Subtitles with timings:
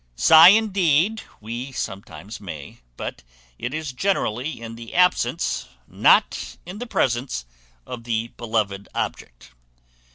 [0.15, 3.21] Sigh indeed we sometimes may; but
[3.59, 7.45] it is generally in the absence, not in the presence,
[7.85, 9.51] of the beloved object.